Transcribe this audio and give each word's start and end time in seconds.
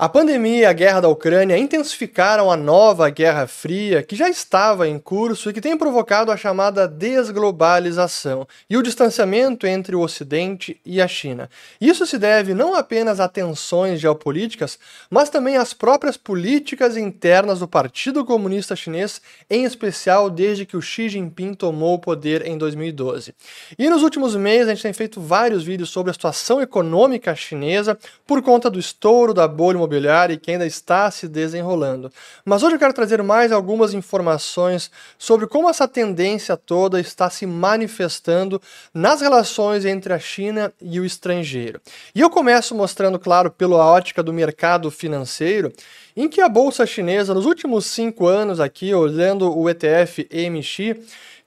A 0.00 0.08
pandemia 0.08 0.60
e 0.60 0.64
a 0.64 0.72
guerra 0.72 1.02
da 1.02 1.08
Ucrânia 1.10 1.58
intensificaram 1.58 2.50
a 2.50 2.56
nova 2.56 3.10
Guerra 3.10 3.46
Fria, 3.46 4.02
que 4.02 4.16
já 4.16 4.30
estava 4.30 4.88
em 4.88 4.98
curso 4.98 5.50
e 5.50 5.52
que 5.52 5.60
tem 5.60 5.76
provocado 5.76 6.32
a 6.32 6.38
chamada 6.38 6.88
desglobalização 6.88 8.48
e 8.70 8.78
o 8.78 8.82
distanciamento 8.82 9.66
entre 9.66 9.94
o 9.94 10.00
Ocidente 10.00 10.80
e 10.86 11.02
a 11.02 11.06
China. 11.06 11.50
Isso 11.78 12.06
se 12.06 12.16
deve 12.16 12.54
não 12.54 12.74
apenas 12.74 13.20
a 13.20 13.28
tensões 13.28 14.00
geopolíticas, 14.00 14.78
mas 15.10 15.28
também 15.28 15.58
às 15.58 15.74
próprias 15.74 16.16
políticas 16.16 16.96
internas 16.96 17.58
do 17.58 17.68
Partido 17.68 18.24
Comunista 18.24 18.74
Chinês, 18.74 19.20
em 19.50 19.64
especial 19.64 20.30
desde 20.30 20.64
que 20.64 20.78
o 20.78 20.80
Xi 20.80 21.10
Jinping 21.10 21.52
tomou 21.52 21.96
o 21.96 21.98
poder 21.98 22.46
em 22.46 22.56
2012. 22.56 23.34
E 23.78 23.90
nos 23.90 24.02
últimos 24.02 24.34
meses 24.34 24.68
a 24.68 24.70
gente 24.70 24.82
tem 24.82 24.94
feito 24.94 25.20
vários 25.20 25.62
vídeos 25.62 25.90
sobre 25.90 26.08
a 26.08 26.14
situação 26.14 26.58
econômica 26.58 27.36
chinesa 27.36 27.98
por 28.26 28.40
conta 28.40 28.70
do 28.70 28.78
estouro 28.78 29.34
da 29.34 29.46
bolha 29.46 29.89
imobiliária 29.90 30.34
e 30.34 30.36
que 30.36 30.52
ainda 30.52 30.64
está 30.64 31.10
se 31.10 31.26
desenrolando. 31.26 32.12
Mas 32.44 32.62
hoje 32.62 32.76
eu 32.76 32.78
quero 32.78 32.94
trazer 32.94 33.20
mais 33.22 33.50
algumas 33.50 33.92
informações 33.92 34.90
sobre 35.18 35.46
como 35.48 35.68
essa 35.68 35.88
tendência 35.88 36.56
toda 36.56 37.00
está 37.00 37.28
se 37.28 37.44
manifestando 37.44 38.62
nas 38.94 39.20
relações 39.20 39.84
entre 39.84 40.12
a 40.12 40.18
China 40.18 40.72
e 40.80 41.00
o 41.00 41.04
estrangeiro. 41.04 41.80
E 42.14 42.20
eu 42.20 42.30
começo 42.30 42.74
mostrando, 42.74 43.18
claro, 43.18 43.50
pela 43.50 43.84
ótica 43.84 44.22
do 44.22 44.32
mercado 44.32 44.90
financeiro, 44.90 45.72
em 46.16 46.28
que 46.28 46.40
a 46.40 46.48
bolsa 46.48 46.86
chinesa, 46.86 47.34
nos 47.34 47.46
últimos 47.46 47.86
cinco 47.86 48.26
anos 48.26 48.60
aqui, 48.60 48.94
olhando 48.94 49.56
o 49.56 49.68
ETF 49.68 50.28
EMX, 50.30 50.96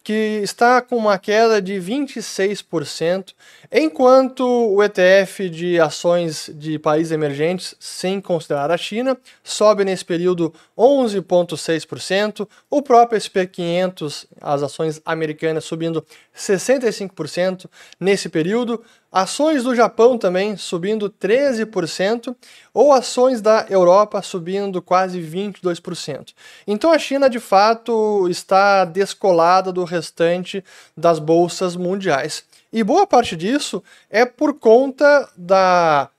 que 0.03 0.41
está 0.43 0.81
com 0.81 0.97
uma 0.97 1.17
queda 1.17 1.61
de 1.61 1.75
26%, 1.75 3.33
enquanto 3.71 4.43
o 4.45 4.83
ETF 4.83 5.49
de 5.49 5.79
ações 5.79 6.49
de 6.53 6.77
países 6.77 7.13
emergentes, 7.13 7.73
sem 7.79 8.19
considerar 8.19 8.69
a 8.69 8.77
China, 8.77 9.17
sobe 9.41 9.85
nesse 9.85 10.03
período 10.03 10.53
11,6%, 10.77 12.47
o 12.69 12.81
próprio 12.81 13.17
SP500, 13.19 14.25
as 14.41 14.61
ações 14.61 15.01
americanas, 15.05 15.63
subindo 15.63 16.05
65% 16.35 17.69
nesse 17.97 18.27
período, 18.27 18.83
ações 19.13 19.63
do 19.63 19.75
Japão 19.75 20.17
também 20.17 20.57
subindo 20.57 21.07
13%, 21.07 22.35
ou 22.73 22.91
ações 22.91 23.39
da 23.39 23.67
Europa 23.69 24.19
subindo 24.23 24.81
quase 24.81 25.21
22%. 25.21 26.33
Então 26.65 26.91
a 26.91 26.97
China 26.97 27.29
de 27.29 27.39
fato 27.39 28.27
está 28.27 28.83
descolada 28.83 29.71
do 29.71 29.83
restante 29.83 30.63
das 30.97 31.19
bolsas 31.19 31.75
mundiais. 31.75 32.43
E 32.71 32.83
boa 32.83 33.05
parte 33.05 33.35
disso 33.35 33.83
é 34.09 34.25
por 34.25 34.55
conta 34.55 35.29
da 35.37 36.09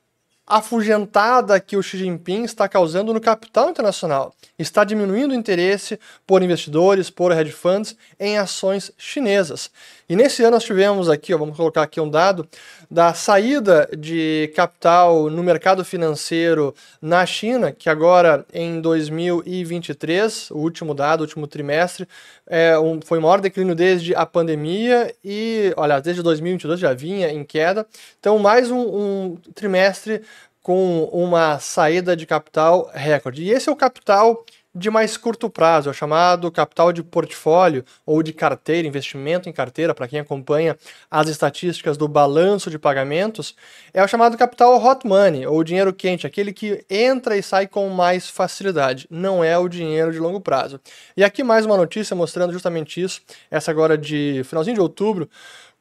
afugentada 0.47 1.59
que 1.59 1.77
o 1.77 1.83
Xi 1.83 1.98
Jinping 1.98 2.45
está 2.45 2.69
causando 2.69 3.14
no 3.14 3.20
capital 3.20 3.70
internacional. 3.70 4.34
Está 4.59 4.84
diminuindo 4.84 5.33
o 5.33 5.34
interesse 5.34 5.98
por 6.27 6.42
investidores, 6.42 7.09
por 7.09 7.33
hedge 7.33 7.53
funds 7.53 7.97
em 8.20 8.36
ações 8.36 8.92
chinesas. 8.98 9.70
E 10.06 10.14
nesse 10.14 10.42
ano 10.42 10.53
nós 10.53 10.64
tivemos 10.64 11.09
aqui, 11.09 11.33
ó, 11.33 11.39
vamos 11.39 11.56
colocar 11.56 11.83
aqui 11.83 11.98
um 11.98 12.11
dado, 12.11 12.47
da 12.91 13.14
saída 13.14 13.89
de 13.98 14.53
capital 14.55 15.31
no 15.31 15.42
mercado 15.42 15.83
financeiro 15.83 16.75
na 17.01 17.25
China, 17.25 17.73
que 17.73 17.89
agora 17.89 18.45
em 18.53 18.83
2023, 18.83 20.51
o 20.51 20.58
último 20.58 20.95
dado, 20.95 21.20
o 21.20 21.25
último 21.25 21.47
trimestre, 21.47 22.06
é 22.47 22.79
um, 22.79 23.01
foi 23.01 23.19
o 23.19 23.23
maior 23.23 23.41
declínio 23.41 23.75
desde 23.75 24.14
a 24.14 24.27
pandemia 24.27 25.14
e, 25.25 25.73
olha, 25.77 25.98
desde 26.01 26.23
2022 26.23 26.79
já 26.79 26.92
vinha 26.92 27.33
em 27.33 27.42
queda. 27.42 27.86
Então, 28.20 28.39
mais 28.39 28.70
um, 28.70 28.81
um 28.81 29.36
trimestre 29.55 30.23
com 30.65 31.05
uma 31.12 31.59
saída 31.59 32.17
de 32.17 32.25
capital 32.25 32.91
recorde. 32.95 33.43
E 33.43 33.51
esse 33.51 33.69
é 33.69 33.73
o 33.73 33.77
capital 33.77 34.47
de 34.75 34.89
mais 34.89 35.15
curto 35.17 35.51
prazo, 35.51 35.91
é 35.91 35.93
chamado 35.93 36.51
capital 36.51 36.91
de 36.91 37.03
portfólio 37.03 37.84
ou 38.05 38.23
de 38.23 38.33
carteira, 38.33 38.89
investimento 38.89 39.47
em 39.47 39.53
carteira, 39.53 39.95
para 39.95 40.09
quem 40.09 40.19
acompanha 40.19 40.77
as 41.11 41.29
estatísticas 41.29 41.98
do 41.98 42.08
balanço 42.08 42.70
de 42.70 42.79
pagamentos, 42.79 43.55
é 43.92 44.02
o 44.02 44.08
chamado 44.08 44.39
capital 44.39 44.83
hot 44.83 45.07
money, 45.07 45.47
ou 45.47 45.63
dinheiro 45.63 45.92
quente, 45.92 46.27
aquele 46.27 46.51
que 46.51 46.83
entra 46.89 47.36
e 47.36 47.42
sai 47.42 47.69
com 47.69 47.89
mais 47.91 48.29
facilidade, 48.29 49.07
não 49.11 49.45
é 49.45 49.57
o 49.58 49.69
dinheiro 49.69 50.11
de 50.11 50.19
longo 50.19 50.41
prazo. 50.41 50.81
E 51.14 51.23
aqui 51.23 51.45
mais 51.45 51.67
uma 51.67 51.77
notícia 51.77 52.17
mostrando 52.17 52.55
justamente 52.55 53.01
isso, 53.01 53.20
essa 53.51 53.70
agora 53.70 53.98
de 53.98 54.42
finalzinho 54.45 54.75
de 54.75 54.81
outubro, 54.81 55.29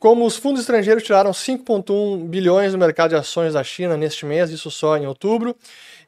como 0.03 0.25
os 0.25 0.35
fundos 0.35 0.59
estrangeiros 0.59 1.01
tiraram 1.01 1.31
5,1 1.31 2.27
bilhões 2.27 2.73
do 2.73 2.77
mercado 2.77 3.11
de 3.11 3.15
ações 3.15 3.53
da 3.53 3.63
China 3.63 3.95
neste 3.95 4.25
mês, 4.25 4.49
isso 4.49 4.69
só 4.69 4.97
em 4.97 5.07
outubro, 5.07 5.55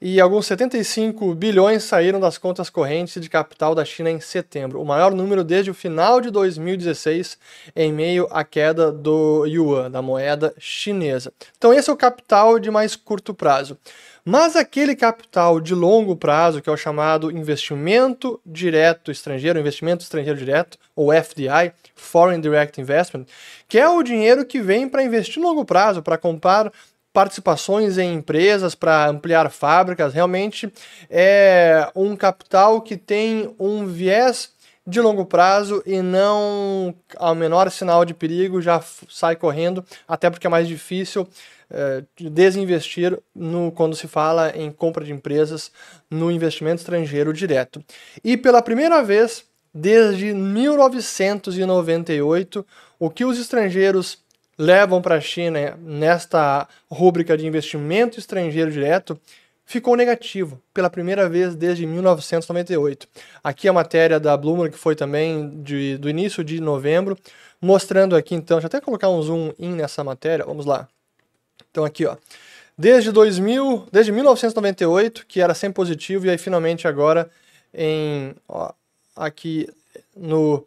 e 0.01 0.19
alguns 0.19 0.47
75 0.47 1.33
bilhões 1.33 1.81
saíram 1.83 2.19
das 2.19 2.37
contas 2.37 2.69
correntes 2.69 3.21
de 3.21 3.29
capital 3.29 3.73
da 3.73 3.85
China 3.85 4.11
em 4.11 4.19
setembro, 4.19 4.81
o 4.81 4.85
maior 4.85 5.13
número 5.13 5.45
desde 5.45 5.71
o 5.71 5.73
final 5.73 6.19
de 6.19 6.29
2016, 6.29 7.37
em 7.73 7.93
meio 7.93 8.27
à 8.31 8.43
queda 8.43 8.91
do 8.91 9.45
yuan, 9.45 9.89
da 9.89 10.01
moeda 10.01 10.53
chinesa. 10.59 11.31
Então, 11.57 11.73
esse 11.73 11.89
é 11.89 11.93
o 11.93 11.95
capital 11.95 12.59
de 12.59 12.69
mais 12.69 12.97
curto 12.97 13.33
prazo. 13.33 13.77
Mas 14.27 14.55
aquele 14.55 14.95
capital 14.95 15.61
de 15.61 15.75
longo 15.75 16.15
prazo, 16.15 16.59
que 16.59 16.67
é 16.67 16.73
o 16.73 16.77
chamado 16.77 17.29
investimento 17.29 18.41
direto 18.43 19.11
estrangeiro, 19.11 19.59
investimento 19.59 20.01
estrangeiro 20.01 20.39
direto, 20.39 20.79
ou 20.95 21.13
FDI, 21.13 21.71
Foreign 21.93 22.41
Direct 22.41 22.81
Investment, 22.81 23.25
que 23.67 23.77
é 23.77 23.87
o 23.87 24.01
dinheiro 24.01 24.43
que 24.43 24.59
vem 24.59 24.89
para 24.89 25.03
investir 25.03 25.39
no 25.39 25.49
longo 25.49 25.63
prazo, 25.63 26.01
para 26.01 26.17
comprar 26.17 26.71
participações 27.13 27.99
em 27.99 28.15
empresas, 28.15 28.73
para 28.73 29.07
ampliar 29.07 29.49
fábricas, 29.51 30.11
realmente 30.11 30.73
é 31.07 31.87
um 31.95 32.15
capital 32.15 32.81
que 32.81 32.97
tem 32.97 33.55
um 33.59 33.85
viés 33.85 34.54
de 34.85 35.01
longo 35.01 35.25
prazo 35.25 35.81
e 35.85 36.01
não 36.01 36.93
ao 37.17 37.33
menor 37.33 37.71
sinal 37.71 38.03
de 38.05 38.13
perigo 38.13 38.61
já 38.61 38.81
sai 39.09 39.35
correndo, 39.35 39.83
até 40.07 40.29
porque 40.29 40.45
é 40.47 40.49
mais 40.49 40.67
difícil 40.67 41.27
é, 41.69 42.03
desinvestir 42.19 43.17
no, 43.33 43.71
quando 43.71 43.95
se 43.95 44.07
fala 44.07 44.51
em 44.55 44.71
compra 44.71 45.03
de 45.03 45.11
empresas 45.11 45.71
no 46.09 46.31
investimento 46.31 46.81
estrangeiro 46.81 47.33
direto. 47.33 47.83
E 48.23 48.37
pela 48.37 48.61
primeira 48.61 49.03
vez 49.03 49.43
desde 49.73 50.33
1998, 50.33 52.65
o 52.97 53.09
que 53.09 53.25
os 53.25 53.37
estrangeiros 53.37 54.23
levam 54.57 55.01
para 55.01 55.15
a 55.15 55.21
China 55.21 55.77
nesta 55.81 56.65
rúbrica 56.89 57.37
de 57.37 57.45
investimento 57.45 58.17
estrangeiro 58.17 58.71
direto 58.71 59.19
ficou 59.65 59.95
negativo 59.95 60.61
pela 60.73 60.89
primeira 60.89 61.27
vez 61.27 61.55
desde 61.55 61.85
1998. 61.85 63.07
Aqui 63.43 63.67
a 63.67 63.73
matéria 63.73 64.19
da 64.19 64.37
Bloomberg 64.37 64.73
que 64.73 64.79
foi 64.79 64.95
também 64.95 65.61
de, 65.61 65.97
do 65.97 66.09
início 66.09 66.43
de 66.43 66.61
novembro, 66.61 67.17
mostrando 67.59 68.15
aqui 68.15 68.35
então, 68.35 68.57
deixa 68.57 68.65
eu 68.65 68.67
até 68.67 68.79
colocar 68.79 69.09
um 69.09 69.21
zoom 69.21 69.51
in 69.57 69.73
nessa 69.73 70.03
matéria, 70.03 70.45
vamos 70.45 70.65
lá. 70.65 70.87
Então 71.71 71.83
aqui, 71.83 72.05
ó. 72.05 72.15
Desde 72.77 73.11
2000, 73.11 73.87
desde 73.91 74.11
1998, 74.11 75.25
que 75.25 75.41
era 75.41 75.53
sempre 75.53 75.75
positivo 75.75 76.25
e 76.25 76.29
aí 76.29 76.37
finalmente 76.37 76.87
agora 76.87 77.29
em 77.73 78.35
ó, 78.47 78.71
aqui 79.15 79.67
no 80.15 80.65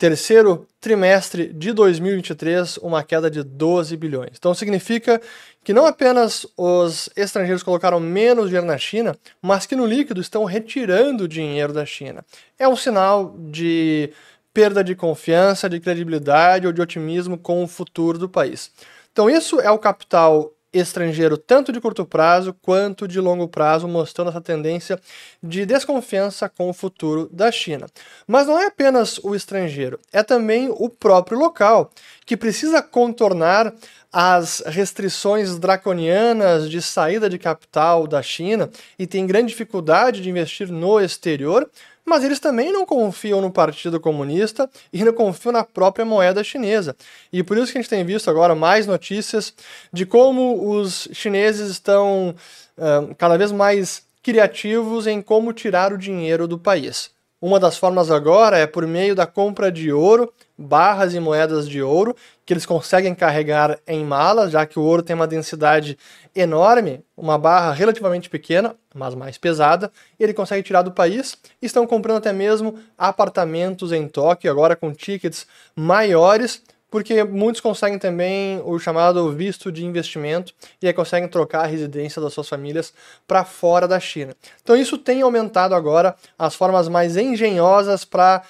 terceiro 0.00 0.66
trimestre 0.80 1.52
de 1.52 1.74
2023, 1.74 2.78
uma 2.78 3.04
queda 3.04 3.30
de 3.30 3.42
12 3.42 3.94
bilhões. 3.98 4.30
Então 4.38 4.54
significa 4.54 5.20
que 5.62 5.74
não 5.74 5.84
apenas 5.84 6.46
os 6.56 7.10
estrangeiros 7.14 7.62
colocaram 7.62 8.00
menos 8.00 8.46
dinheiro 8.46 8.66
na 8.66 8.78
China, 8.78 9.14
mas 9.42 9.66
que 9.66 9.76
no 9.76 9.84
líquido 9.84 10.18
estão 10.18 10.46
retirando 10.46 11.28
dinheiro 11.28 11.74
da 11.74 11.84
China. 11.84 12.24
É 12.58 12.66
um 12.66 12.76
sinal 12.76 13.36
de 13.38 14.10
perda 14.54 14.82
de 14.82 14.94
confiança, 14.94 15.68
de 15.68 15.78
credibilidade 15.78 16.66
ou 16.66 16.72
de 16.72 16.80
otimismo 16.80 17.36
com 17.36 17.62
o 17.62 17.68
futuro 17.68 18.18
do 18.18 18.28
país. 18.28 18.72
Então, 19.12 19.28
isso 19.28 19.60
é 19.60 19.70
o 19.70 19.78
capital 19.78 20.50
estrangeiro, 20.72 21.36
tanto 21.36 21.72
de 21.72 21.80
curto 21.80 22.04
prazo 22.04 22.54
quanto 22.62 23.08
de 23.08 23.20
longo 23.20 23.48
prazo, 23.48 23.88
mostrando 23.88 24.30
essa 24.30 24.40
tendência 24.40 25.00
de 25.42 25.66
desconfiança 25.66 26.48
com 26.48 26.70
o 26.70 26.72
futuro 26.72 27.28
da 27.32 27.50
China. 27.50 27.86
Mas 28.26 28.46
não 28.46 28.58
é 28.58 28.66
apenas 28.66 29.18
o 29.18 29.34
estrangeiro, 29.34 29.98
é 30.12 30.22
também 30.22 30.68
o 30.70 30.88
próprio 30.88 31.38
local, 31.38 31.90
que 32.24 32.36
precisa 32.36 32.82
contornar 32.82 33.74
as 34.12 34.62
restrições 34.66 35.56
draconianas 35.58 36.68
de 36.68 36.82
saída 36.82 37.28
de 37.28 37.38
capital 37.38 38.06
da 38.06 38.22
China 38.22 38.68
e 38.98 39.06
tem 39.06 39.26
grande 39.26 39.48
dificuldade 39.48 40.20
de 40.20 40.28
investir 40.28 40.68
no 40.68 40.98
exterior, 40.98 41.70
mas 42.10 42.24
eles 42.24 42.40
também 42.40 42.72
não 42.72 42.84
confiam 42.84 43.40
no 43.40 43.52
Partido 43.52 44.00
Comunista 44.00 44.68
e 44.92 45.04
não 45.04 45.12
confiam 45.12 45.52
na 45.52 45.62
própria 45.62 46.04
moeda 46.04 46.42
chinesa. 46.42 46.96
E 47.32 47.40
por 47.40 47.56
isso 47.56 47.70
que 47.70 47.78
a 47.78 47.80
gente 47.80 47.88
tem 47.88 48.04
visto 48.04 48.28
agora 48.28 48.52
mais 48.52 48.84
notícias 48.84 49.54
de 49.92 50.04
como 50.04 50.72
os 50.72 51.06
chineses 51.12 51.70
estão 51.70 52.34
uh, 52.76 53.14
cada 53.14 53.38
vez 53.38 53.52
mais 53.52 54.02
criativos 54.24 55.06
em 55.06 55.22
como 55.22 55.52
tirar 55.52 55.92
o 55.92 55.98
dinheiro 55.98 56.48
do 56.48 56.58
país. 56.58 57.12
Uma 57.42 57.58
das 57.58 57.78
formas 57.78 58.10
agora 58.10 58.58
é 58.58 58.66
por 58.66 58.86
meio 58.86 59.14
da 59.14 59.26
compra 59.26 59.72
de 59.72 59.90
ouro, 59.90 60.30
barras 60.58 61.14
e 61.14 61.20
moedas 61.20 61.66
de 61.66 61.82
ouro, 61.82 62.14
que 62.44 62.52
eles 62.52 62.66
conseguem 62.66 63.14
carregar 63.14 63.78
em 63.86 64.04
malas, 64.04 64.50
já 64.50 64.66
que 64.66 64.78
o 64.78 64.82
ouro 64.82 65.02
tem 65.02 65.16
uma 65.16 65.26
densidade 65.26 65.96
enorme, 66.36 67.02
uma 67.16 67.38
barra 67.38 67.72
relativamente 67.72 68.28
pequena, 68.28 68.76
mas 68.94 69.14
mais 69.14 69.38
pesada, 69.38 69.90
e 70.18 70.22
ele 70.22 70.34
consegue 70.34 70.62
tirar 70.62 70.82
do 70.82 70.92
país. 70.92 71.34
Estão 71.62 71.86
comprando 71.86 72.18
até 72.18 72.30
mesmo 72.30 72.78
apartamentos 72.98 73.90
em 73.90 74.06
Tóquio, 74.06 74.50
agora 74.50 74.76
com 74.76 74.92
tickets 74.92 75.46
maiores, 75.74 76.62
porque 76.90 77.22
muitos 77.22 77.60
conseguem 77.60 77.98
também 77.98 78.60
o 78.64 78.78
chamado 78.78 79.30
visto 79.32 79.70
de 79.70 79.84
investimento 79.84 80.52
e 80.82 80.86
aí 80.86 80.92
conseguem 80.92 81.28
trocar 81.28 81.62
a 81.62 81.66
residência 81.66 82.20
das 82.20 82.32
suas 82.32 82.48
famílias 82.48 82.92
para 83.26 83.44
fora 83.44 83.86
da 83.86 84.00
China. 84.00 84.34
Então 84.62 84.76
isso 84.76 84.98
tem 84.98 85.22
aumentado 85.22 85.74
agora 85.74 86.16
as 86.38 86.54
formas 86.54 86.88
mais 86.88 87.16
engenhosas 87.16 88.04
para 88.04 88.42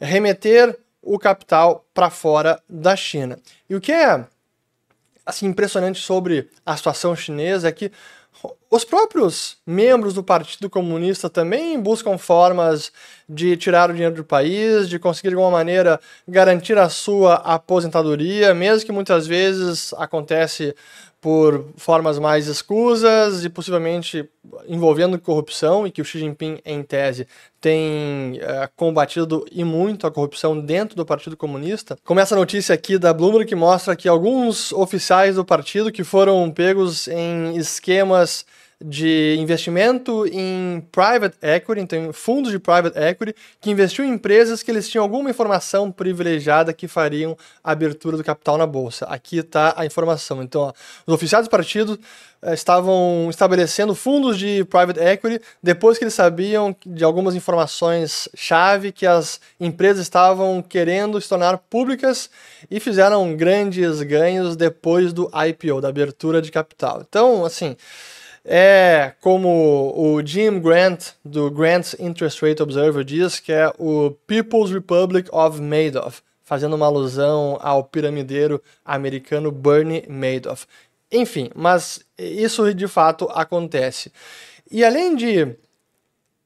remeter 0.00 0.78
o 1.02 1.18
capital 1.18 1.84
para 1.92 2.10
fora 2.10 2.62
da 2.68 2.94
China. 2.94 3.38
E 3.68 3.74
o 3.74 3.80
que 3.80 3.92
é 3.92 4.24
assim 5.26 5.46
impressionante 5.46 6.00
sobre 6.00 6.48
a 6.64 6.76
situação 6.76 7.14
chinesa 7.14 7.68
é 7.68 7.72
que 7.72 7.92
os 8.70 8.84
próprios 8.84 9.56
membros 9.66 10.14
do 10.14 10.22
Partido 10.22 10.68
Comunista 10.68 11.30
também 11.30 11.80
buscam 11.80 12.18
formas 12.18 12.92
de 13.28 13.56
tirar 13.56 13.90
o 13.90 13.92
dinheiro 13.92 14.14
do 14.14 14.24
país, 14.24 14.88
de 14.88 14.98
conseguir 14.98 15.30
de 15.30 15.34
alguma 15.34 15.50
maneira 15.50 15.98
garantir 16.26 16.76
a 16.76 16.88
sua 16.88 17.34
aposentadoria, 17.36 18.54
mesmo 18.54 18.86
que 18.86 18.92
muitas 18.92 19.26
vezes 19.26 19.92
acontece 19.94 20.74
por 21.20 21.66
formas 21.76 22.18
mais 22.18 22.46
escusas 22.46 23.44
e 23.44 23.48
possivelmente 23.48 24.28
envolvendo 24.68 25.18
corrupção, 25.18 25.86
e 25.86 25.90
que 25.90 26.00
o 26.00 26.04
Xi 26.04 26.20
Jinping, 26.20 26.58
em 26.64 26.82
tese, 26.82 27.26
tem 27.60 28.38
é, 28.40 28.68
combatido 28.76 29.44
e 29.50 29.64
muito 29.64 30.06
a 30.06 30.10
corrupção 30.10 30.58
dentro 30.58 30.96
do 30.96 31.04
Partido 31.04 31.36
Comunista. 31.36 31.98
Começa 32.04 32.34
a 32.34 32.38
notícia 32.38 32.74
aqui 32.74 32.98
da 32.98 33.12
Bloomberg 33.12 33.46
que 33.46 33.56
mostra 33.56 33.96
que 33.96 34.08
alguns 34.08 34.72
oficiais 34.72 35.34
do 35.34 35.44
partido 35.44 35.90
que 35.90 36.04
foram 36.04 36.50
pegos 36.50 37.08
em 37.08 37.56
esquemas 37.56 38.46
de 38.80 39.36
investimento 39.40 40.24
em 40.28 40.80
private 40.92 41.36
equity, 41.42 41.80
então 41.80 42.12
fundos 42.12 42.52
de 42.52 42.60
private 42.60 42.96
equity, 42.96 43.34
que 43.60 43.70
investiu 43.70 44.04
em 44.04 44.10
empresas 44.10 44.62
que 44.62 44.70
eles 44.70 44.88
tinham 44.88 45.02
alguma 45.02 45.30
informação 45.30 45.90
privilegiada 45.90 46.72
que 46.72 46.86
fariam 46.86 47.36
a 47.62 47.72
abertura 47.72 48.16
do 48.16 48.22
capital 48.22 48.56
na 48.56 48.66
bolsa. 48.66 49.04
Aqui 49.06 49.38
está 49.38 49.74
a 49.76 49.84
informação. 49.84 50.42
Então, 50.42 50.60
ó, 50.60 50.72
os 51.06 51.12
oficiais 51.12 51.46
do 51.46 51.50
partido 51.50 51.98
eh, 52.40 52.54
estavam 52.54 53.26
estabelecendo 53.28 53.96
fundos 53.96 54.38
de 54.38 54.64
private 54.66 55.00
equity 55.00 55.44
depois 55.60 55.98
que 55.98 56.04
eles 56.04 56.14
sabiam 56.14 56.74
de 56.86 57.02
algumas 57.02 57.34
informações 57.34 58.28
chave 58.36 58.92
que 58.92 59.06
as 59.06 59.40
empresas 59.58 60.02
estavam 60.02 60.62
querendo 60.62 61.20
se 61.20 61.28
tornar 61.28 61.58
públicas 61.58 62.30
e 62.70 62.78
fizeram 62.78 63.34
grandes 63.34 64.02
ganhos 64.02 64.54
depois 64.54 65.12
do 65.12 65.28
IPO, 65.48 65.80
da 65.80 65.88
abertura 65.88 66.40
de 66.40 66.52
capital. 66.52 67.04
Então, 67.08 67.44
assim, 67.44 67.76
é 68.50 69.12
como 69.20 69.92
o 69.94 70.24
Jim 70.24 70.58
Grant, 70.58 71.10
do 71.22 71.50
Grant's 71.50 71.94
Interest 71.98 72.40
Rate 72.42 72.62
Observer, 72.62 73.04
diz, 73.04 73.38
que 73.38 73.52
é 73.52 73.70
o 73.78 74.12
People's 74.26 74.72
Republic 74.72 75.28
of 75.30 75.60
Madoff, 75.60 76.22
fazendo 76.42 76.74
uma 76.74 76.86
alusão 76.86 77.58
ao 77.60 77.84
piramideiro 77.84 78.62
americano 78.82 79.52
Bernie 79.52 80.02
Madoff. 80.08 80.66
Enfim, 81.12 81.50
mas 81.54 82.00
isso 82.18 82.74
de 82.74 82.88
fato 82.88 83.28
acontece. 83.32 84.10
E 84.70 84.82
além 84.82 85.14
de 85.14 85.54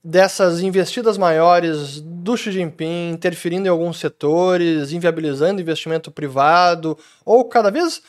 dessas 0.03 0.61
investidas 0.61 1.17
maiores 1.17 2.01
do 2.01 2.37
Xi 2.37 2.51
Jinping 2.51 3.11
interferindo 3.13 3.69
em 3.69 3.71
alguns 3.71 4.01
setores, 4.01 4.91
inviabilizando 4.91 5.61
investimento 5.61 6.11
privado, 6.11 6.99
ou 7.25 7.45
cada 7.45 7.71
vez 7.71 8.03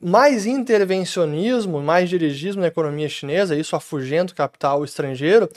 mais 0.00 0.46
intervencionismo, 0.46 1.82
mais 1.82 2.08
dirigismo 2.08 2.62
na 2.62 2.68
economia 2.68 3.08
chinesa, 3.08 3.54
isso 3.54 3.76
afugenta 3.76 4.32
o 4.32 4.36
capital 4.36 4.84
estrangeiro, 4.84 5.48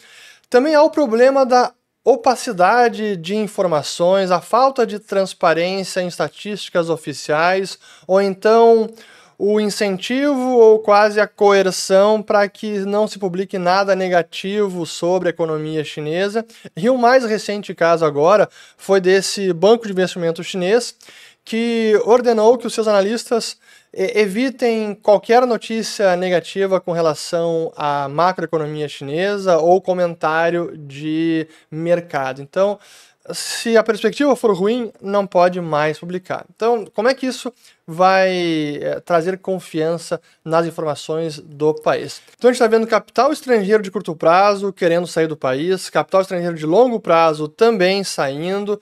também 0.49 0.75
há 0.75 0.83
o 0.83 0.89
problema 0.89 1.45
da 1.45 1.71
opacidade 2.03 3.15
de 3.15 3.35
informações, 3.35 4.29
a 4.29 4.41
falta 4.41 4.85
de 4.85 4.99
transparência 4.99 6.01
em 6.01 6.07
estatísticas 6.07 6.89
oficiais, 6.89 7.79
ou 8.05 8.21
então 8.21 8.89
o 9.37 9.59
incentivo 9.59 10.57
ou 10.57 10.79
quase 10.79 11.19
a 11.19 11.27
coerção 11.27 12.21
para 12.21 12.47
que 12.47 12.79
não 12.79 13.07
se 13.07 13.17
publique 13.17 13.57
nada 13.57 13.95
negativo 13.95 14.85
sobre 14.85 15.29
a 15.29 15.31
economia 15.31 15.83
chinesa. 15.83 16.45
E 16.75 16.89
o 16.89 16.97
mais 16.97 17.25
recente 17.25 17.73
caso 17.73 18.05
agora 18.05 18.47
foi 18.77 19.01
desse 19.01 19.51
banco 19.51 19.85
de 19.85 19.91
investimento 19.91 20.43
chinês 20.43 20.95
que 21.43 21.99
ordenou 22.05 22.57
que 22.57 22.67
os 22.67 22.73
seus 22.73 22.87
analistas 22.87 23.57
evitem 23.93 24.95
qualquer 24.95 25.45
notícia 25.45 26.15
negativa 26.15 26.81
com 26.81 26.91
relação 26.91 27.71
à 27.75 28.07
macroeconomia 28.09 28.87
chinesa 28.87 29.57
ou 29.57 29.79
comentário 29.79 30.75
de 30.75 31.47
mercado. 31.69 32.41
Então, 32.41 32.79
se 33.31 33.77
a 33.77 33.83
perspectiva 33.83 34.35
for 34.35 34.53
ruim, 34.53 34.91
não 35.01 35.25
pode 35.25 35.61
mais 35.61 35.97
publicar. 35.97 36.45
Então, 36.53 36.85
como 36.93 37.07
é 37.07 37.13
que 37.13 37.25
isso 37.25 37.53
vai 37.87 38.79
é, 38.81 38.99
trazer 38.99 39.37
confiança 39.37 40.19
nas 40.43 40.65
informações 40.65 41.39
do 41.39 41.73
país? 41.73 42.21
Então, 42.37 42.49
a 42.49 42.51
gente 42.51 42.61
está 42.61 42.67
vendo 42.67 42.87
capital 42.87 43.31
estrangeiro 43.31 43.81
de 43.81 43.91
curto 43.91 44.15
prazo 44.15 44.73
querendo 44.73 45.07
sair 45.07 45.27
do 45.27 45.37
país, 45.37 45.89
capital 45.89 46.21
estrangeiro 46.21 46.55
de 46.55 46.65
longo 46.65 46.99
prazo 46.99 47.47
também 47.47 48.03
saindo 48.03 48.81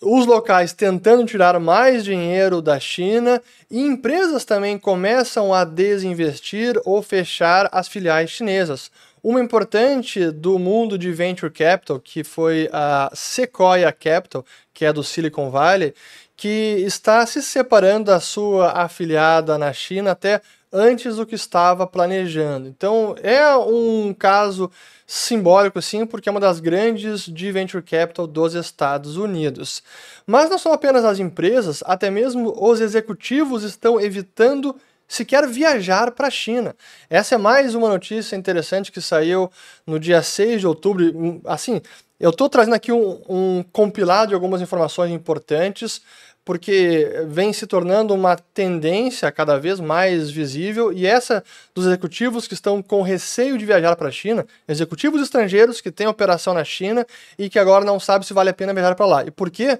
os 0.00 0.26
locais 0.26 0.72
tentando 0.72 1.24
tirar 1.24 1.58
mais 1.58 2.04
dinheiro 2.04 2.60
da 2.62 2.78
China 2.78 3.42
e 3.70 3.80
empresas 3.80 4.44
também 4.44 4.78
começam 4.78 5.52
a 5.52 5.64
desinvestir 5.64 6.80
ou 6.84 7.02
fechar 7.02 7.68
as 7.72 7.88
filiais 7.88 8.30
chinesas. 8.30 8.90
Uma 9.22 9.40
importante 9.40 10.30
do 10.30 10.58
mundo 10.58 10.98
de 10.98 11.10
venture 11.10 11.50
capital, 11.50 11.98
que 11.98 12.22
foi 12.22 12.68
a 12.72 13.10
Sequoia 13.14 13.90
Capital, 13.90 14.44
que 14.72 14.84
é 14.84 14.92
do 14.92 15.02
Silicon 15.02 15.50
Valley, 15.50 15.94
que 16.36 16.76
está 16.80 17.24
se 17.24 17.42
separando 17.42 18.06
da 18.06 18.20
sua 18.20 18.72
afiliada 18.72 19.56
na 19.56 19.72
China 19.72 20.10
até 20.10 20.42
antes 20.74 21.14
do 21.16 21.24
que 21.24 21.36
estava 21.36 21.86
planejando. 21.86 22.66
Então 22.66 23.14
é 23.22 23.56
um 23.56 24.12
caso 24.12 24.68
simbólico, 25.06 25.80
sim, 25.80 26.04
porque 26.04 26.28
é 26.28 26.32
uma 26.32 26.40
das 26.40 26.58
grandes 26.58 27.22
de 27.26 27.52
venture 27.52 27.82
capital 27.82 28.26
dos 28.26 28.54
Estados 28.54 29.16
Unidos. 29.16 29.82
Mas 30.26 30.50
não 30.50 30.58
são 30.58 30.72
apenas 30.72 31.04
as 31.04 31.20
empresas, 31.20 31.82
até 31.86 32.10
mesmo 32.10 32.52
os 32.58 32.80
executivos 32.80 33.62
estão 33.62 34.00
evitando 34.00 34.74
sequer 35.06 35.46
viajar 35.46 36.10
para 36.10 36.26
a 36.26 36.30
China. 36.30 36.74
Essa 37.08 37.36
é 37.36 37.38
mais 37.38 37.74
uma 37.74 37.88
notícia 37.88 38.34
interessante 38.34 38.90
que 38.90 39.00
saiu 39.00 39.50
no 39.86 40.00
dia 40.00 40.22
6 40.22 40.60
de 40.60 40.66
outubro. 40.66 41.40
Assim, 41.44 41.80
eu 42.18 42.30
estou 42.30 42.48
trazendo 42.48 42.74
aqui 42.74 42.90
um, 42.90 43.20
um 43.28 43.64
compilado 43.70 44.28
de 44.28 44.34
algumas 44.34 44.60
informações 44.60 45.12
importantes 45.12 46.00
porque 46.44 47.24
vem 47.26 47.52
se 47.52 47.66
tornando 47.66 48.12
uma 48.12 48.36
tendência 48.36 49.32
cada 49.32 49.58
vez 49.58 49.80
mais 49.80 50.30
visível 50.30 50.92
e 50.92 51.06
essa 51.06 51.42
dos 51.74 51.86
executivos 51.86 52.46
que 52.46 52.54
estão 52.54 52.82
com 52.82 53.00
receio 53.00 53.56
de 53.56 53.64
viajar 53.64 53.96
para 53.96 54.08
a 54.08 54.12
China, 54.12 54.46
executivos 54.68 55.22
estrangeiros 55.22 55.80
que 55.80 55.90
têm 55.90 56.06
operação 56.06 56.52
na 56.52 56.62
China 56.62 57.06
e 57.38 57.48
que 57.48 57.58
agora 57.58 57.84
não 57.84 57.98
sabem 57.98 58.26
se 58.26 58.34
vale 58.34 58.50
a 58.50 58.54
pena 58.54 58.74
viajar 58.74 58.94
para 58.94 59.06
lá. 59.06 59.24
E 59.24 59.30
por 59.30 59.50
quê? 59.50 59.78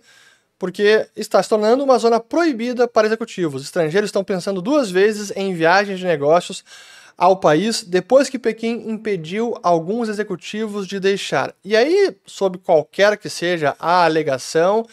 Porque 0.59 1.07
está 1.15 1.43
se 1.43 1.49
tornando 1.49 1.85
uma 1.85 1.99
zona 1.99 2.19
proibida 2.19 2.89
para 2.89 3.07
executivos. 3.07 3.61
Os 3.61 3.67
estrangeiros 3.67 4.09
estão 4.09 4.25
pensando 4.25 4.63
duas 4.63 4.91
vezes 4.91 5.33
em 5.37 5.53
viagens 5.53 5.99
de 5.99 6.07
negócios 6.07 6.65
ao 7.17 7.37
país 7.37 7.83
depois 7.83 8.29
que 8.29 8.39
Pequim 8.39 8.89
impediu 8.89 9.57
alguns 9.63 10.09
executivos 10.09 10.87
de 10.87 10.99
deixar. 10.99 11.55
E 11.65 11.77
aí, 11.77 12.17
sob 12.27 12.59
qualquer 12.59 13.17
que 13.17 13.29
seja 13.29 13.77
a 13.79 14.05
alegação, 14.05 14.87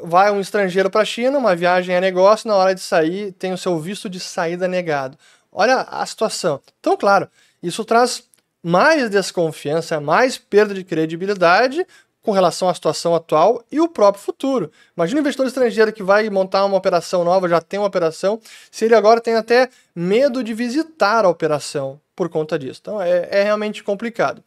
vai 0.00 0.30
um 0.30 0.40
estrangeiro 0.40 0.90
para 0.90 1.02
a 1.02 1.04
China, 1.04 1.38
uma 1.38 1.56
viagem 1.56 1.94
é 1.94 2.00
negócio, 2.00 2.48
na 2.48 2.56
hora 2.56 2.74
de 2.74 2.80
sair 2.80 3.32
tem 3.32 3.52
o 3.52 3.58
seu 3.58 3.78
visto 3.78 4.08
de 4.08 4.20
saída 4.20 4.68
negado. 4.68 5.18
Olha 5.50 5.82
a 5.82 6.04
situação. 6.06 6.60
Então, 6.80 6.96
claro, 6.96 7.28
isso 7.62 7.84
traz 7.84 8.24
mais 8.62 9.10
desconfiança, 9.10 10.00
mais 10.00 10.38
perda 10.38 10.72
de 10.72 10.82
credibilidade 10.82 11.86
com 12.24 12.32
relação 12.32 12.70
à 12.70 12.74
situação 12.74 13.14
atual 13.14 13.62
e 13.70 13.78
o 13.78 13.86
próprio 13.86 14.24
futuro. 14.24 14.72
Imagina 14.96 15.20
um 15.20 15.22
investidor 15.22 15.46
estrangeiro 15.46 15.92
que 15.92 16.02
vai 16.02 16.28
montar 16.30 16.64
uma 16.64 16.76
operação 16.76 17.22
nova, 17.22 17.46
já 17.46 17.60
tem 17.60 17.78
uma 17.78 17.86
operação, 17.86 18.40
se 18.70 18.86
ele 18.86 18.94
agora 18.94 19.20
tem 19.20 19.34
até 19.34 19.68
medo 19.94 20.42
de 20.42 20.54
visitar 20.54 21.26
a 21.26 21.28
operação 21.28 22.00
por 22.16 22.30
conta 22.30 22.58
disso. 22.58 22.80
Então 22.82 23.00
é, 23.00 23.28
é 23.30 23.42
realmente 23.42 23.84
complicado. 23.84 24.42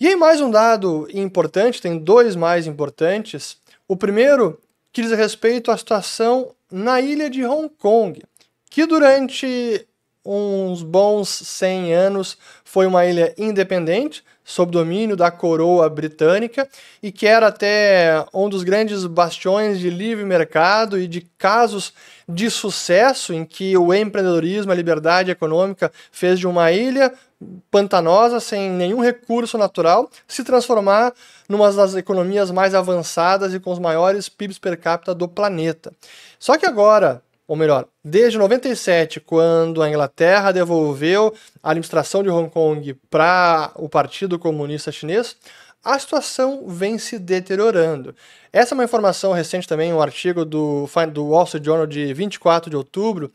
E 0.00 0.08
aí, 0.08 0.16
mais 0.16 0.40
um 0.40 0.50
dado 0.50 1.06
importante, 1.12 1.82
tem 1.82 1.98
dois 1.98 2.34
mais 2.34 2.66
importantes. 2.66 3.58
O 3.86 3.94
primeiro 3.94 4.58
que 4.90 5.02
diz 5.02 5.12
respeito 5.12 5.70
à 5.70 5.76
situação 5.76 6.54
na 6.72 6.98
ilha 6.98 7.28
de 7.28 7.44
Hong 7.44 7.68
Kong, 7.76 8.22
que 8.70 8.86
durante 8.86 9.86
uns 10.24 10.82
bons 10.82 11.28
100 11.28 11.94
anos 11.94 12.38
foi 12.64 12.86
uma 12.86 13.04
ilha 13.04 13.34
independente, 13.36 14.24
sob 14.48 14.72
domínio 14.72 15.14
da 15.14 15.30
coroa 15.30 15.90
britânica 15.90 16.66
e 17.02 17.12
que 17.12 17.26
era 17.26 17.48
até 17.48 18.24
um 18.32 18.48
dos 18.48 18.62
grandes 18.62 19.04
bastiões 19.04 19.78
de 19.78 19.90
livre 19.90 20.24
mercado 20.24 20.98
e 20.98 21.06
de 21.06 21.20
casos 21.36 21.92
de 22.26 22.50
sucesso 22.50 23.34
em 23.34 23.44
que 23.44 23.76
o 23.76 23.92
empreendedorismo, 23.92 24.72
a 24.72 24.74
liberdade 24.74 25.30
econômica 25.30 25.92
fez 26.10 26.38
de 26.38 26.46
uma 26.46 26.72
ilha 26.72 27.12
pantanosa, 27.70 28.40
sem 28.40 28.70
nenhum 28.70 29.02
recurso 29.02 29.58
natural, 29.58 30.10
se 30.26 30.42
transformar 30.42 31.12
numa 31.46 31.70
das 31.70 31.94
economias 31.94 32.50
mais 32.50 32.74
avançadas 32.74 33.52
e 33.52 33.60
com 33.60 33.70
os 33.70 33.78
maiores 33.78 34.30
PIBs 34.30 34.58
per 34.58 34.78
capita 34.80 35.14
do 35.14 35.28
planeta. 35.28 35.92
Só 36.38 36.56
que 36.56 36.64
agora, 36.64 37.22
ou 37.48 37.56
melhor, 37.56 37.86
desde 38.04 38.36
97, 38.36 39.20
quando 39.20 39.82
a 39.82 39.88
Inglaterra 39.88 40.52
devolveu 40.52 41.34
a 41.62 41.70
administração 41.70 42.22
de 42.22 42.28
Hong 42.28 42.50
Kong 42.50 42.92
para 43.08 43.72
o 43.74 43.88
Partido 43.88 44.38
Comunista 44.38 44.92
Chinês, 44.92 45.34
a 45.82 45.98
situação 45.98 46.64
vem 46.66 46.98
se 46.98 47.18
deteriorando. 47.18 48.14
Essa 48.52 48.74
é 48.74 48.76
uma 48.76 48.84
informação 48.84 49.32
recente 49.32 49.66
também, 49.66 49.94
um 49.94 50.02
artigo 50.02 50.44
do, 50.44 50.86
do 51.10 51.24
Wall 51.28 51.44
Street 51.44 51.64
Journal 51.64 51.86
de 51.86 52.12
24 52.12 52.68
de 52.68 52.76
outubro, 52.76 53.32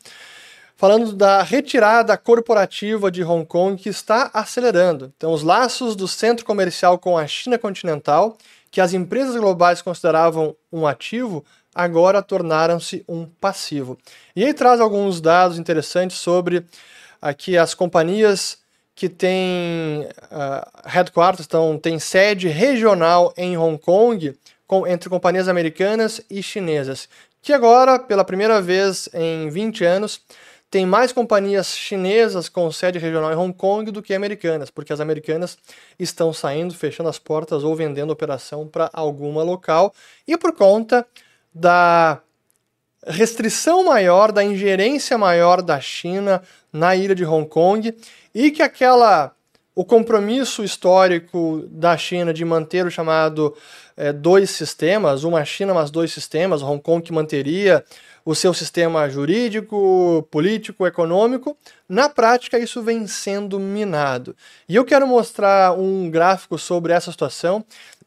falando 0.76 1.12
da 1.12 1.42
retirada 1.42 2.16
corporativa 2.16 3.10
de 3.10 3.24
Hong 3.24 3.44
Kong 3.44 3.82
que 3.82 3.88
está 3.88 4.30
acelerando. 4.32 5.12
Então, 5.16 5.32
os 5.32 5.42
laços 5.42 5.96
do 5.96 6.06
centro 6.06 6.44
comercial 6.46 7.00
com 7.00 7.18
a 7.18 7.26
China 7.26 7.58
continental, 7.58 8.36
que 8.70 8.80
as 8.80 8.92
empresas 8.92 9.34
globais 9.34 9.82
consideravam 9.82 10.54
um 10.72 10.86
ativo, 10.86 11.44
agora 11.74 12.22
tornaram-se 12.22 13.04
um 13.08 13.26
passivo. 13.26 13.98
E 14.36 14.44
aí 14.44 14.54
traz 14.54 14.80
alguns 14.80 15.20
dados 15.20 15.58
interessantes 15.58 16.18
sobre 16.18 16.64
aqui 17.20 17.56
as 17.56 17.74
companhias 17.74 18.58
que 18.94 19.08
têm 19.08 20.02
uh, 20.02 20.70
headquarters, 20.84 21.46
então 21.46 21.76
tem 21.78 21.98
sede 21.98 22.48
regional 22.48 23.34
em 23.36 23.56
Hong 23.56 23.76
Kong, 23.78 24.36
com, 24.66 24.86
entre 24.86 25.10
companhias 25.10 25.48
americanas 25.48 26.20
e 26.30 26.42
chinesas, 26.42 27.08
que 27.42 27.52
agora, 27.52 27.98
pela 27.98 28.24
primeira 28.24 28.62
vez 28.62 29.08
em 29.12 29.48
20 29.50 29.84
anos, 29.84 30.20
tem 30.70 30.86
mais 30.86 31.12
companhias 31.12 31.76
chinesas 31.76 32.48
com 32.48 32.70
sede 32.72 32.98
regional 32.98 33.32
em 33.32 33.36
Hong 33.36 33.52
Kong 33.52 33.90
do 33.90 34.02
que 34.02 34.14
americanas, 34.14 34.70
porque 34.70 34.92
as 34.92 35.00
americanas 35.00 35.56
estão 35.98 36.32
saindo, 36.32 36.74
fechando 36.74 37.08
as 37.08 37.18
portas 37.18 37.62
ou 37.62 37.76
vendendo 37.76 38.10
operação 38.12 38.66
para 38.66 38.90
alguma 38.92 39.42
local, 39.42 39.94
e 40.26 40.36
por 40.36 40.52
conta 40.52 41.06
da 41.54 42.20
restrição 43.06 43.84
maior, 43.84 44.32
da 44.32 44.42
ingerência 44.42 45.16
maior 45.16 45.62
da 45.62 45.80
China 45.80 46.42
na 46.72 46.96
ilha 46.96 47.14
de 47.14 47.24
Hong 47.24 47.48
Kong 47.48 47.94
e 48.34 48.50
que 48.50 48.62
aquela 48.62 49.32
o 49.76 49.84
compromisso 49.84 50.62
histórico 50.62 51.64
da 51.68 51.96
China 51.96 52.32
de 52.32 52.44
manter 52.44 52.86
o 52.86 52.90
chamado 52.90 53.56
é, 53.96 54.12
dois 54.12 54.50
sistemas, 54.50 55.24
uma 55.24 55.44
China 55.44 55.74
mas 55.74 55.90
dois 55.90 56.12
sistemas, 56.12 56.62
Hong 56.62 56.80
Kong 56.80 57.02
que 57.02 57.12
manteria 57.12 57.84
o 58.24 58.34
seu 58.34 58.54
sistema 58.54 59.08
jurídico, 59.10 60.26
político, 60.30 60.86
econômico, 60.86 61.56
na 61.88 62.08
prática 62.08 62.58
isso 62.58 62.82
vem 62.82 63.06
sendo 63.06 63.60
minado. 63.60 64.34
E 64.68 64.76
eu 64.76 64.84
quero 64.84 65.06
mostrar 65.06 65.78
um 65.78 66.08
gráfico 66.08 66.56
sobre 66.56 66.92
essa 66.92 67.10
situação 67.10 67.64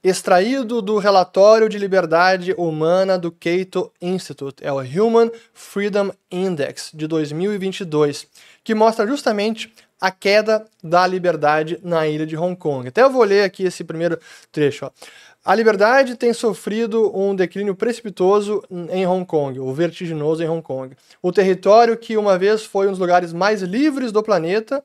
extraído 0.10 0.82
do 0.82 0.98
relatório 0.98 1.68
de 1.68 1.78
liberdade 1.78 2.54
humana 2.58 3.18
do 3.18 3.32
Cato 3.32 3.92
Institute, 4.02 4.64
é 4.66 4.72
o 4.72 4.80
Human 4.80 5.30
Freedom 5.54 6.12
Index 6.32 6.92
de 6.94 7.08
2022, 7.08 8.26
que 8.64 8.74
mostra 8.74 9.06
justamente 9.06 9.74
a 10.00 10.10
queda 10.10 10.66
da 10.82 11.06
liberdade 11.06 11.80
na 11.84 12.08
ilha 12.08 12.26
de 12.26 12.38
Hong 12.38 12.56
Kong. 12.56 12.88
Até 12.88 13.02
eu 13.02 13.12
vou 13.12 13.24
ler 13.24 13.44
aqui 13.44 13.64
esse 13.64 13.84
primeiro 13.84 14.18
trecho. 14.52 14.86
Ó. 14.86 14.92
A 15.44 15.56
liberdade 15.56 16.16
tem 16.16 16.34
sofrido 16.34 17.12
um 17.18 17.36
declínio 17.36 17.76
precipitoso 17.76 18.64
em 18.90 19.06
Hong 19.06 19.26
Kong, 19.26 19.60
o 19.60 19.74
vertiginoso 19.74 20.44
em 20.44 20.48
Hong 20.48 20.62
Kong. 20.62 20.96
O 21.22 21.32
território 21.32 21.98
que 21.98 22.18
uma 22.18 22.38
vez 22.38 22.64
foi 22.64 22.88
um 22.88 22.92
dos 22.92 23.00
lugares 23.00 23.34
mais 23.34 23.62
livres 23.62 24.12
do 24.12 24.24
planeta, 24.24 24.84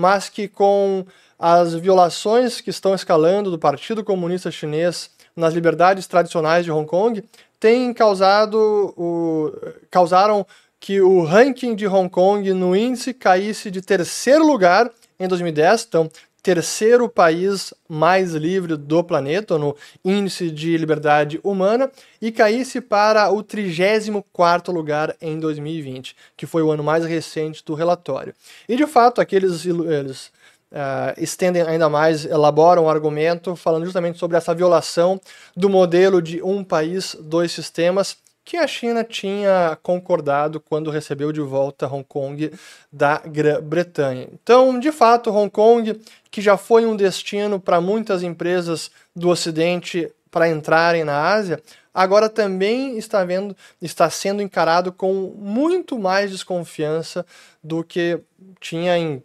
mas 0.00 0.30
que 0.30 0.48
com 0.48 1.04
as 1.38 1.74
violações 1.74 2.60
que 2.62 2.70
estão 2.70 2.94
escalando 2.94 3.50
do 3.50 3.58
Partido 3.58 4.02
Comunista 4.02 4.50
Chinês 4.50 5.10
nas 5.36 5.52
liberdades 5.52 6.06
tradicionais 6.06 6.64
de 6.64 6.72
Hong 6.72 6.88
Kong 6.88 7.22
têm 7.58 7.92
causado 7.92 8.94
o, 8.96 9.52
causaram 9.90 10.46
que 10.80 11.02
o 11.02 11.22
ranking 11.22 11.74
de 11.74 11.86
Hong 11.86 12.08
Kong 12.08 12.50
no 12.54 12.74
índice 12.74 13.12
caísse 13.12 13.70
de 13.70 13.82
terceiro 13.82 14.46
lugar 14.46 14.90
em 15.18 15.28
2010, 15.28 15.86
então 15.86 16.10
terceiro 16.42 17.08
país 17.08 17.72
mais 17.88 18.34
livre 18.34 18.76
do 18.76 19.04
planeta 19.04 19.58
no 19.58 19.76
índice 20.04 20.50
de 20.50 20.76
liberdade 20.76 21.40
humana 21.42 21.90
e 22.20 22.32
caísse 22.32 22.80
para 22.80 23.30
o 23.30 23.42
34 23.42 24.72
lugar 24.72 25.14
em 25.20 25.38
2020, 25.38 26.16
que 26.36 26.46
foi 26.46 26.62
o 26.62 26.70
ano 26.70 26.82
mais 26.82 27.04
recente 27.04 27.64
do 27.64 27.74
relatório. 27.74 28.34
E 28.68 28.76
de 28.76 28.86
fato, 28.86 29.20
aqueles 29.20 29.64
eles 29.66 30.30
Uh, 30.72 31.10
estendem 31.20 31.62
ainda 31.62 31.88
mais, 31.88 32.24
elaboram 32.24 32.84
um 32.84 32.88
argumento 32.88 33.56
falando 33.56 33.84
justamente 33.84 34.20
sobre 34.20 34.36
essa 34.36 34.54
violação 34.54 35.20
do 35.56 35.68
modelo 35.68 36.22
de 36.22 36.40
um 36.44 36.62
país, 36.62 37.16
dois 37.18 37.50
sistemas, 37.50 38.16
que 38.50 38.56
a 38.56 38.66
China 38.66 39.04
tinha 39.04 39.78
concordado 39.80 40.58
quando 40.58 40.90
recebeu 40.90 41.30
de 41.30 41.40
volta 41.40 41.86
Hong 41.86 42.02
Kong 42.02 42.50
da 42.92 43.18
Grã-Bretanha. 43.18 44.26
Então, 44.32 44.76
de 44.80 44.90
fato, 44.90 45.30
Hong 45.30 45.48
Kong, 45.48 46.00
que 46.32 46.42
já 46.42 46.56
foi 46.56 46.84
um 46.84 46.96
destino 46.96 47.60
para 47.60 47.80
muitas 47.80 48.24
empresas 48.24 48.90
do 49.14 49.28
Ocidente 49.28 50.10
para 50.32 50.48
entrarem 50.48 51.04
na 51.04 51.32
Ásia, 51.32 51.62
agora 51.94 52.28
também 52.28 52.98
está, 52.98 53.24
vendo, 53.24 53.56
está 53.80 54.10
sendo 54.10 54.42
encarado 54.42 54.92
com 54.92 55.32
muito 55.38 55.96
mais 55.96 56.32
desconfiança 56.32 57.24
do 57.62 57.84
que 57.84 58.18
tinha 58.58 58.98
em 58.98 59.22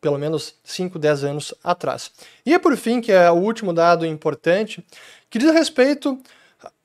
pelo 0.00 0.18
menos 0.18 0.54
5, 0.64 0.98
10 0.98 1.24
anos 1.24 1.54
atrás. 1.62 2.10
E 2.46 2.58
por 2.58 2.74
fim, 2.78 3.02
que 3.02 3.12
é 3.12 3.30
o 3.30 3.34
último 3.34 3.74
dado 3.74 4.06
importante, 4.06 4.84
que 5.28 5.38
diz 5.38 5.52
respeito 5.52 6.18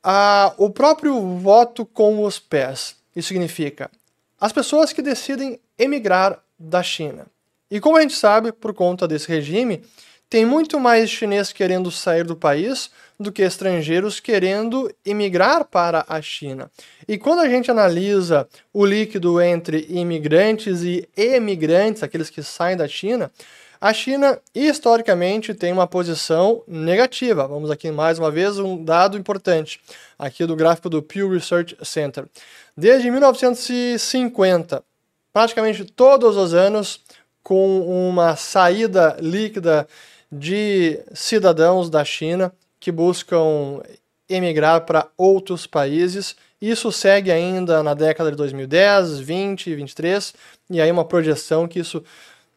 ao 0.02 0.70
próprio 0.70 1.38
voto 1.38 1.84
com 1.84 2.24
os 2.24 2.38
pés. 2.38 2.96
Isso 3.14 3.28
significa 3.28 3.90
as 4.40 4.52
pessoas 4.52 4.92
que 4.92 5.02
decidem 5.02 5.60
emigrar 5.78 6.42
da 6.58 6.82
China. 6.82 7.26
E 7.70 7.78
como 7.78 7.96
a 7.96 8.00
gente 8.00 8.14
sabe, 8.14 8.50
por 8.52 8.72
conta 8.72 9.06
desse 9.06 9.28
regime, 9.28 9.82
tem 10.30 10.46
muito 10.46 10.80
mais 10.80 11.10
chinês 11.10 11.52
querendo 11.52 11.90
sair 11.90 12.24
do 12.24 12.36
país 12.36 12.90
do 13.18 13.30
que 13.30 13.42
estrangeiros 13.42 14.18
querendo 14.18 14.90
emigrar 15.04 15.64
para 15.64 16.04
a 16.08 16.22
China. 16.22 16.70
E 17.06 17.18
quando 17.18 17.40
a 17.40 17.48
gente 17.48 17.70
analisa 17.70 18.48
o 18.72 18.86
líquido 18.86 19.40
entre 19.42 19.86
imigrantes 19.90 20.82
e 20.82 21.06
emigrantes, 21.14 22.02
aqueles 22.02 22.30
que 22.30 22.42
saem 22.42 22.76
da 22.76 22.88
China, 22.88 23.30
a 23.80 23.94
China 23.94 24.38
historicamente 24.54 25.54
tem 25.54 25.72
uma 25.72 25.86
posição 25.86 26.62
negativa. 26.68 27.48
Vamos 27.48 27.70
aqui 27.70 27.90
mais 27.90 28.18
uma 28.18 28.30
vez 28.30 28.58
um 28.58 28.84
dado 28.84 29.16
importante, 29.16 29.80
aqui 30.18 30.44
do 30.44 30.54
gráfico 30.54 30.90
do 30.90 31.02
Pew 31.02 31.30
Research 31.30 31.76
Center. 31.82 32.26
Desde 32.76 33.10
1950, 33.10 34.84
praticamente 35.32 35.84
todos 35.84 36.36
os 36.36 36.52
anos, 36.52 37.00
com 37.42 37.80
uma 37.80 38.36
saída 38.36 39.16
líquida 39.18 39.88
de 40.30 41.00
cidadãos 41.14 41.88
da 41.88 42.04
China 42.04 42.52
que 42.78 42.92
buscam 42.92 43.80
emigrar 44.28 44.82
para 44.82 45.08
outros 45.16 45.66
países. 45.66 46.36
Isso 46.60 46.92
segue 46.92 47.32
ainda 47.32 47.82
na 47.82 47.94
década 47.94 48.30
de 48.30 48.36
2010, 48.36 49.20
20, 49.20 49.74
23, 49.74 50.34
e 50.68 50.80
aí 50.80 50.90
uma 50.90 51.04
projeção 51.04 51.66
que 51.66 51.78
isso 51.78 52.04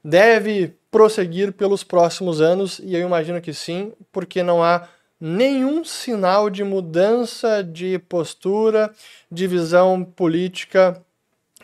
deve 0.04 0.76
prosseguir 0.94 1.52
pelos 1.54 1.84
próximos 1.84 2.40
anos, 2.40 2.80
e 2.84 2.94
eu 2.94 3.02
imagino 3.02 3.42
que 3.42 3.52
sim, 3.52 3.92
porque 4.12 4.44
não 4.44 4.64
há 4.64 4.88
nenhum 5.20 5.84
sinal 5.84 6.52
de 6.52 6.64
mudança 6.64 7.64
de 7.64 7.98
postura, 7.98 8.94
de 9.32 9.48
visão 9.48 10.04
política 10.04 11.04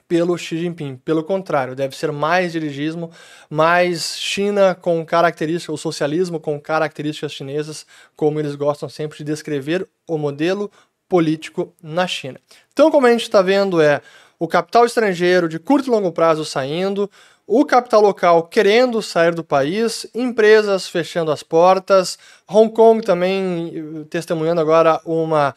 pelo 0.08 0.36
Xi 0.36 0.58
Jinping. 0.58 0.96
Pelo 1.06 1.24
contrário, 1.24 1.76
deve 1.76 1.96
ser 1.96 2.12
mais 2.12 2.54
dirigismo, 2.54 3.12
mais 3.48 4.18
China 4.18 4.74
com 4.74 5.06
características, 5.06 5.76
o 5.76 5.78
socialismo 5.78 6.40
com 6.40 6.60
características 6.60 7.32
chinesas, 7.32 7.86
como 8.16 8.40
eles 8.40 8.56
gostam 8.56 8.90
sempre 8.90 9.20
de 9.20 9.26
descrever 9.26 9.88
o 10.08 10.18
modelo 10.18 10.72
político 11.08 11.72
na 11.84 12.08
China. 12.08 12.40
Então, 12.74 12.90
como 12.90 13.06
a 13.06 13.12
gente 13.12 13.22
está 13.22 13.44
vendo, 13.44 13.80
é 13.80 14.02
o 14.40 14.48
capital 14.48 14.86
estrangeiro 14.86 15.48
de 15.48 15.60
curto 15.60 15.88
e 15.88 15.92
longo 15.92 16.12
prazo 16.12 16.44
saindo, 16.44 17.12
o 17.52 17.66
capital 17.66 18.00
local 18.00 18.44
querendo 18.44 19.02
sair 19.02 19.34
do 19.34 19.44
país, 19.44 20.06
empresas 20.14 20.88
fechando 20.88 21.32
as 21.32 21.42
portas, 21.42 22.20
Hong 22.48 22.72
Kong 22.72 23.04
também 23.04 23.74
eh, 23.74 24.06
testemunhando 24.08 24.62
agora 24.62 25.02
uma 25.04 25.56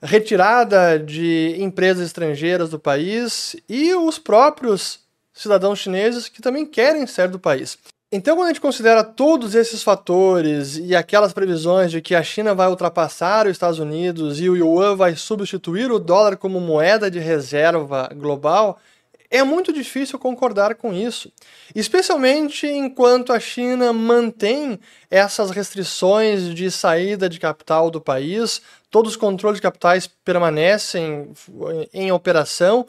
retirada 0.00 1.00
de 1.00 1.56
empresas 1.58 2.06
estrangeiras 2.06 2.70
do 2.70 2.78
país 2.78 3.56
e 3.68 3.92
os 3.92 4.20
próprios 4.20 5.00
cidadãos 5.34 5.80
chineses 5.80 6.28
que 6.28 6.40
também 6.40 6.64
querem 6.64 7.08
sair 7.08 7.28
do 7.28 7.40
país. 7.40 7.76
Então, 8.12 8.36
quando 8.36 8.44
a 8.44 8.50
gente 8.50 8.60
considera 8.60 9.02
todos 9.02 9.56
esses 9.56 9.82
fatores 9.82 10.76
e 10.76 10.94
aquelas 10.94 11.32
previsões 11.32 11.90
de 11.90 12.00
que 12.00 12.14
a 12.14 12.22
China 12.22 12.54
vai 12.54 12.68
ultrapassar 12.68 13.46
os 13.46 13.52
Estados 13.52 13.80
Unidos 13.80 14.38
e 14.38 14.48
o 14.48 14.56
yuan 14.56 14.94
vai 14.94 15.16
substituir 15.16 15.90
o 15.90 15.98
dólar 15.98 16.36
como 16.36 16.60
moeda 16.60 17.10
de 17.10 17.18
reserva 17.18 18.08
global, 18.14 18.78
é 19.32 19.42
muito 19.42 19.72
difícil 19.72 20.18
concordar 20.18 20.74
com 20.74 20.92
isso, 20.92 21.32
especialmente 21.74 22.66
enquanto 22.66 23.32
a 23.32 23.40
China 23.40 23.90
mantém 23.90 24.78
essas 25.10 25.50
restrições 25.50 26.54
de 26.54 26.70
saída 26.70 27.30
de 27.30 27.40
capital 27.40 27.90
do 27.90 27.98
país, 27.98 28.60
todos 28.90 29.12
os 29.12 29.16
controles 29.16 29.56
de 29.56 29.62
capitais 29.62 30.06
permanecem 30.06 31.32
em 31.94 32.12
operação, 32.12 32.86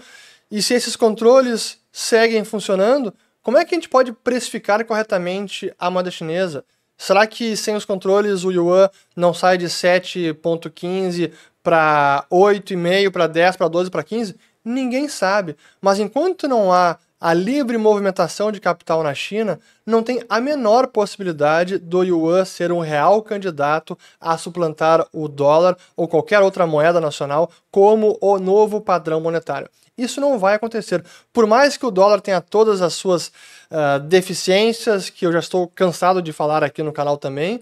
e 0.52 0.62
se 0.62 0.74
esses 0.74 0.98
controles 0.98 1.80
seguem 1.94 2.44
funcionando, 2.44 3.14
como 3.42 3.58
é 3.58 3.64
que 3.64 3.74
a 3.74 3.78
gente 3.78 3.90
pode 3.90 4.12
precificar 4.12 4.84
corretamente 4.86 5.74
a 5.80 5.90
moeda 5.90 6.12
chinesa? 6.12 6.66
Será 6.98 7.26
que 7.26 7.56
sem 7.56 7.76
os 7.76 7.86
controles 7.86 8.44
o 8.44 8.52
yuan 8.52 8.90
não 9.16 9.34
sai 9.34 9.58
de 9.58 9.68
7,15 9.68 11.32
para 11.64 12.26
8,5, 12.30 13.12
para 13.12 13.28
10, 13.28 13.56
para 13.56 13.68
12, 13.70 13.90
para 13.90 14.04
15? 14.04 14.36
Ninguém 14.64 15.08
sabe. 15.08 15.56
Mas 15.82 16.00
enquanto 16.00 16.48
não 16.48 16.72
há 16.72 16.98
a 17.20 17.34
livre 17.34 17.78
movimentação 17.78 18.52
de 18.52 18.60
capital 18.60 19.02
na 19.02 19.14
China, 19.14 19.58
não 19.86 20.04
tem 20.04 20.22
a 20.28 20.42
menor 20.42 20.88
possibilidade 20.88 21.78
do 21.78 22.04
yuan 22.04 22.44
ser 22.44 22.70
um 22.70 22.80
real 22.80 23.22
candidato 23.22 23.98
a 24.20 24.38
suplantar 24.38 25.08
o 25.14 25.30
dólar 25.30 25.78
ou 25.96 26.06
qualquer 26.06 26.42
outra 26.42 26.68
moeda 26.68 27.00
nacional 27.00 27.50
como 27.72 28.18
o 28.20 28.38
novo 28.40 28.82
padrão 28.82 29.22
monetário. 29.22 29.70
Isso 29.98 30.20
não 30.20 30.38
vai 30.38 30.56
acontecer. 30.56 31.02
Por 31.32 31.48
mais 31.48 31.78
que 31.78 31.86
o 31.86 31.92
dólar 31.92 32.20
tenha 32.20 32.42
todas 32.42 32.82
as 32.82 32.94
suas 32.94 33.28
uh, 33.28 34.00
deficiências, 34.02 35.10
que 35.10 35.26
eu 35.26 35.32
já 35.32 35.40
estou 35.40 35.68
cansado 35.68 36.22
de 36.22 36.34
falar 36.34 36.62
aqui 36.62 36.84
no 36.84 36.92
canal 36.92 37.16
também, 37.16 37.62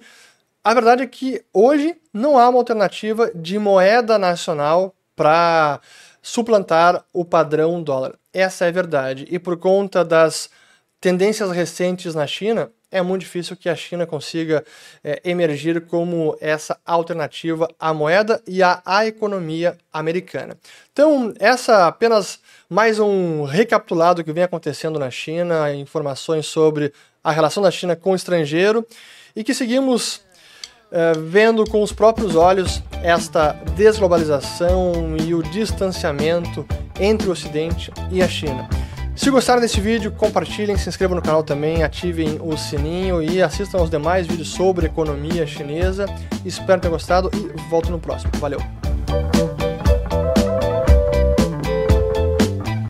a 0.64 0.74
verdade 0.74 1.04
é 1.04 1.08
que 1.08 1.44
hoje 1.54 1.96
não 2.14 2.38
há 2.38 2.50
uma 2.50 2.58
alternativa 2.58 3.30
de 3.36 3.60
moeda 3.60 4.18
nacional 4.18 4.96
para 5.16 5.80
suplantar 6.22 7.04
o 7.14 7.26
padrão 7.26 7.82
dólar. 7.82 8.14
Essa 8.34 8.66
é 8.66 8.68
a 8.70 8.72
verdade. 8.72 9.26
E 9.30 9.40
por 9.40 9.58
conta 9.58 10.06
das 10.06 10.50
tendências 11.00 11.52
recentes 11.52 12.14
na 12.14 12.28
China, 12.28 12.72
é 12.92 13.02
muito 13.02 13.22
difícil 13.22 13.56
que 13.56 13.70
a 13.70 13.76
China 13.76 14.06
consiga 14.06 14.64
é, 15.04 15.22
emergir 15.24 15.82
como 15.88 16.38
essa 16.42 16.78
alternativa 16.86 17.68
à 17.80 17.94
moeda 17.94 18.42
e 18.46 18.62
à, 18.62 18.82
à 18.86 19.06
economia 19.06 19.78
americana. 19.94 20.58
Então, 20.92 21.34
essa 21.40 21.88
apenas 21.88 22.40
mais 22.70 23.00
um 23.00 23.44
recapitulado 23.44 24.24
que 24.24 24.34
vem 24.34 24.44
acontecendo 24.44 25.00
na 25.00 25.10
China, 25.10 25.74
informações 25.74 26.46
sobre 26.46 26.94
a 27.24 27.32
relação 27.32 27.64
da 27.64 27.72
China 27.72 27.96
com 27.96 28.12
o 28.12 28.16
estrangeiro 28.16 28.86
e 29.36 29.44
que 29.44 29.54
seguimos 29.54 30.22
é, 30.92 31.14
vendo 31.14 31.64
com 31.70 31.82
os 31.82 31.94
próprios 31.94 32.36
olhos 32.36 32.84
esta 33.04 33.54
desglobalização 33.76 35.16
e 35.18 35.34
o 35.34 35.42
distanciamento 35.42 36.66
entre 37.00 37.28
o 37.28 37.32
Ocidente 37.32 37.92
e 38.12 38.22
a 38.22 38.28
China. 38.28 38.68
Se 39.16 39.30
gostaram 39.30 39.62
desse 39.62 39.80
vídeo, 39.80 40.12
compartilhem, 40.12 40.78
se 40.78 40.88
inscrevam 40.90 41.16
no 41.16 41.22
canal 41.22 41.44
também, 41.44 41.84
ativem 41.84 42.40
o 42.42 42.58
sininho 42.58 43.22
e 43.22 43.42
assistam 43.42 43.80
aos 43.80 43.90
demais 43.90 44.26
vídeos 44.26 44.50
sobre 44.50 44.86
economia 44.86 45.46
chinesa. 45.46 46.06
Espero 46.46 46.82
ter 46.82 46.90
gostado 46.90 47.30
e 47.34 47.70
volto 47.70 47.92
no 47.92 48.00
próximo. 48.00 48.32
Valeu! 48.40 48.60